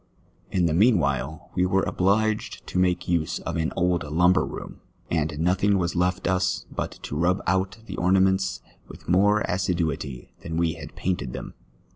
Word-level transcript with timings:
In 0.49 0.65
the 0.65 0.73
mean 0.73 0.97
while 0.97 1.51
we 1.53 1.63
were 1.63 1.83
obli}2jed 1.83 2.65
to 2.65 2.79
make 2.79 3.07
use 3.07 3.37
of 3.41 3.55
an 3.55 3.71
old 3.75 4.01
lumber 4.03 4.43
room, 4.43 4.81
and 5.11 5.37
nothing 5.37 5.77
was 5.77 5.95
left 5.95 6.27
us 6.27 6.65
but 6.71 6.93
to 7.03 7.15
rub 7.15 7.39
out 7.45 7.77
the 7.85 7.97
ornaments 7.97 8.61
with 8.87 9.07
more 9.07 9.41
assiduity 9.41 10.33
than 10.41 10.57
we 10.57 10.73
had 10.73 10.95
painted 10.95 11.33
them. 11.33 11.53